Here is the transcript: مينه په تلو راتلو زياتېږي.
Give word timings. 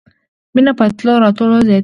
مينه 0.53 0.71
په 0.77 0.85
تلو 0.97 1.13
راتلو 1.23 1.57
زياتېږي. 1.67 1.79